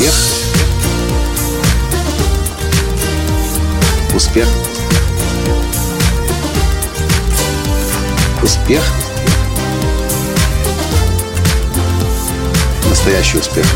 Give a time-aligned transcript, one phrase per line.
[0.00, 0.14] Успех.
[4.14, 4.48] Успех.
[8.42, 8.82] Успех.
[12.88, 13.66] Настоящий успех.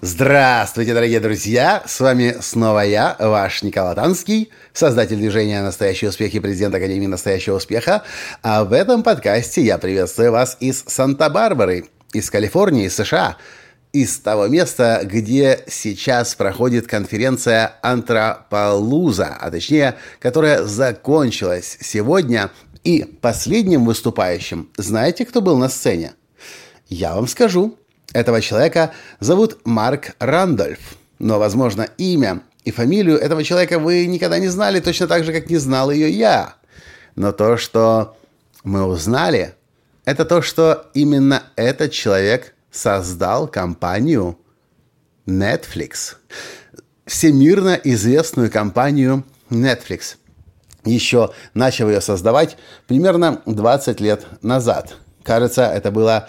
[0.00, 1.82] Здравствуйте, дорогие друзья!
[1.86, 7.56] С вами снова я, ваш Николай Танский, создатель движения «Настоящий успех» и президент Академии «Настоящего
[7.56, 8.04] успеха».
[8.44, 13.36] А в этом подкасте я приветствую вас из Санта-Барбары, из Калифорнии, США,
[13.92, 22.50] из того места, где сейчас проходит конференция «Антрополуза», а точнее, которая закончилась сегодня.
[22.84, 26.12] И последним выступающим, знаете, кто был на сцене?
[26.88, 27.76] Я вам скажу.
[28.14, 30.78] Этого человека зовут Марк Рандольф.
[31.18, 35.50] Но, возможно, имя и фамилию этого человека вы никогда не знали, точно так же, как
[35.50, 36.54] не знал ее я.
[37.16, 38.16] Но то, что
[38.62, 39.54] мы узнали,
[40.08, 44.38] это то, что именно этот человек создал компанию
[45.26, 46.16] Netflix.
[47.04, 50.16] Всемирно известную компанию Netflix.
[50.86, 52.56] Еще начал ее создавать
[52.86, 54.96] примерно 20 лет назад.
[55.24, 56.26] Кажется, это было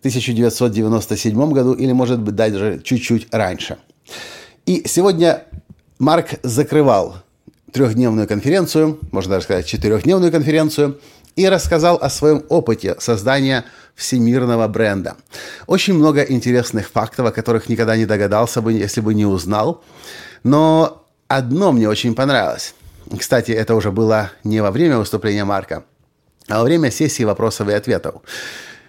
[0.00, 3.78] 1997 году или, может быть, даже чуть-чуть раньше.
[4.66, 5.44] И сегодня
[6.00, 7.18] Марк закрывал
[7.72, 11.00] трехдневную конференцию, можно даже сказать четырехдневную конференцию,
[11.36, 15.16] и рассказал о своем опыте создания всемирного бренда.
[15.66, 19.82] Очень много интересных фактов, о которых никогда не догадался бы, если бы не узнал.
[20.42, 22.74] Но одно мне очень понравилось.
[23.18, 25.84] Кстати, это уже было не во время выступления Марка,
[26.48, 28.16] а во время сессии вопросов и ответов.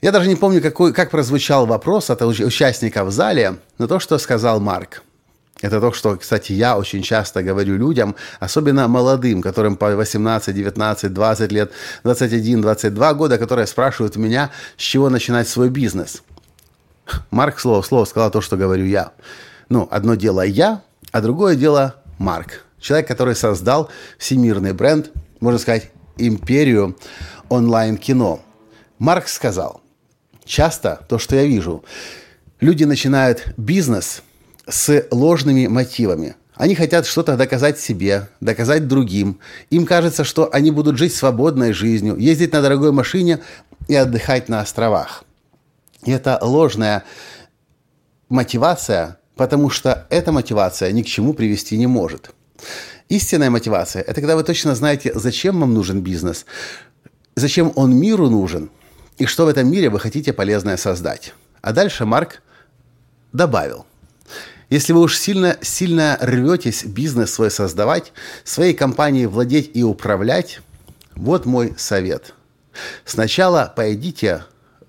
[0.00, 4.18] Я даже не помню, какой, как прозвучал вопрос от участника в зале, но то, что
[4.18, 5.02] сказал Марк.
[5.62, 11.14] Это то, что, кстати, я очень часто говорю людям, особенно молодым, которым по 18, 19,
[11.14, 16.22] 20 лет, 21, 22 года, которые спрашивают меня, с чего начинать свой бизнес.
[17.30, 19.12] Марк слово слово сказал то, что говорю я.
[19.68, 22.64] Ну, одно дело я, а другое дело Марк.
[22.80, 26.96] Человек, который создал всемирный бренд, можно сказать, империю
[27.48, 28.40] онлайн-кино.
[28.98, 29.80] Марк сказал,
[30.44, 31.84] часто то, что я вижу,
[32.58, 34.22] люди начинают бизнес
[34.72, 36.34] с ложными мотивами.
[36.54, 39.38] Они хотят что-то доказать себе, доказать другим.
[39.70, 43.40] Им кажется, что они будут жить свободной жизнью, ездить на дорогой машине
[43.88, 45.24] и отдыхать на островах.
[46.04, 47.04] И это ложная
[48.28, 52.30] мотивация, потому что эта мотивация ни к чему привести не может.
[53.08, 56.46] Истинная мотивация– это когда вы точно знаете, зачем вам нужен бизнес,
[57.34, 58.70] зачем он миру нужен–
[59.18, 61.34] и что в этом мире вы хотите полезное создать.
[61.60, 62.42] А дальше Марк
[63.32, 63.86] добавил.
[64.72, 70.62] Если вы уж сильно, сильно рветесь бизнес свой создавать, своей компанией владеть и управлять,
[71.14, 72.32] вот мой совет.
[73.04, 74.44] Сначала пойдите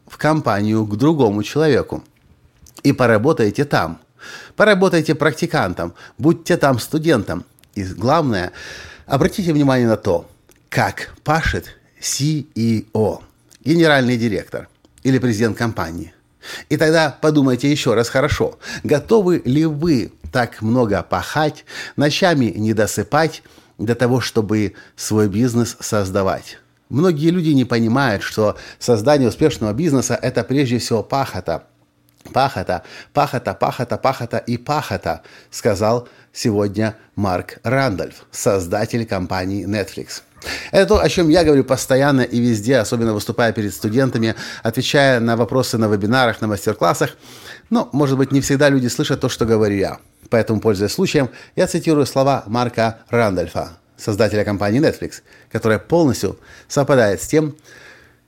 [0.07, 2.01] в компанию к другому человеку
[2.81, 3.99] и поработайте там.
[4.55, 7.43] Поработайте практикантом, будьте там студентом.
[7.75, 8.53] И главное,
[9.05, 10.31] обратите внимание на то,
[10.69, 13.19] как пашет CEO
[13.65, 14.69] генеральный директор
[15.03, 16.13] или президент компании.
[16.69, 21.65] И тогда подумайте еще раз хорошо, готовы ли вы так много пахать,
[21.95, 23.43] ночами не досыпать
[23.77, 26.57] для того, чтобы свой бизнес создавать.
[26.89, 31.63] Многие люди не понимают, что создание успешного бизнеса– это прежде всего пахота.
[32.31, 32.83] Пахота,
[33.13, 40.21] пахота, пахота, пахота и пахота, сказал сегодня Марк Рандольф, создатель компании Netflix.
[40.73, 45.37] Это то, о чем я говорю постоянно и везде, особенно выступая перед студентами, отвечая на
[45.37, 47.11] вопросы на вебинарах, на мастер-классах.
[47.69, 49.99] Но, может быть, не всегда люди слышат то, что говорю я.
[50.31, 57.27] Поэтому, пользуясь случаем, я цитирую слова Марка Рандольфа, создателя компании Netflix, которая полностью совпадает с
[57.27, 57.55] тем,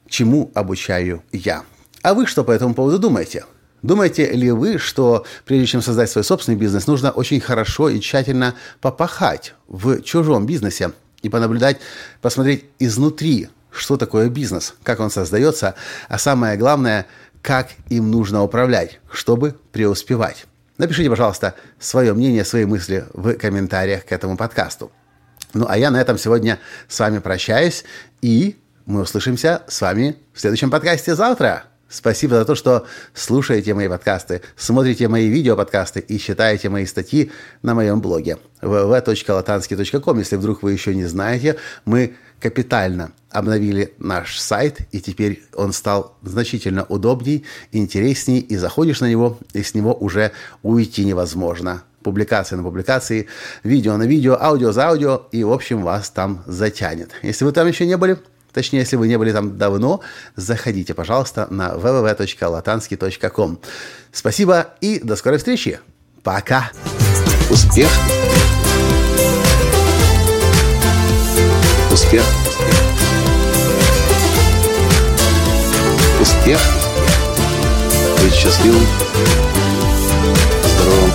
[0.08, 1.64] чему обучаю я.
[2.04, 3.46] А вы что по этому поводу думаете?
[3.82, 8.54] Думаете ли вы, что прежде чем создать свой собственный бизнес, нужно очень хорошо и тщательно
[8.82, 10.92] попахать в чужом бизнесе,
[11.26, 11.78] и понаблюдать,
[12.22, 15.76] посмотреть изнутри, что такое бизнес, как он создается,
[16.08, 17.08] а самое главное,
[17.42, 20.46] как им нужно управлять, чтобы преуспевать.
[20.78, 24.92] Напишите, пожалуйста, свое мнение, свои мысли в комментариях к этому подкасту.
[25.54, 27.86] Ну, а я на этом сегодня с вами прощаюсь,
[28.22, 31.64] и мы услышимся с вами в следующем подкасте завтра.
[31.88, 37.76] Спасибо за то, что слушаете мои подкасты, смотрите мои видеоподкасты и читаете мои статьи на
[37.76, 40.18] моем блоге www.latansky.com.
[40.18, 46.18] Если вдруг вы еще не знаете, мы капитально обновили наш сайт, и теперь он стал
[46.24, 50.32] значительно удобней, интересней, и заходишь на него, и с него уже
[50.64, 51.84] уйти невозможно.
[52.04, 53.28] Публикация на публикации,
[53.64, 57.12] видео на видео, аудио за аудио, и, в общем, вас там затянет.
[57.24, 58.18] Если вы там еще не были,
[58.56, 60.00] Точнее, если вы не были там давно,
[60.38, 63.60] заходите, пожалуйста, на www.latansky.com.
[64.14, 65.82] Спасибо и до скорой встречи.
[66.24, 66.72] Пока.
[67.50, 67.90] Успех.
[71.92, 72.24] Успех.
[76.22, 76.62] Успех.
[78.22, 78.88] Быть счастливым,
[80.64, 81.12] здоровым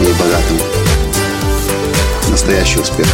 [0.00, 0.58] и богатым.
[2.30, 3.06] Настоящий успех.